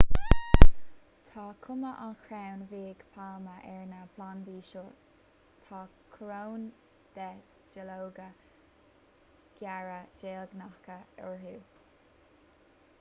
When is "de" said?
7.19-7.27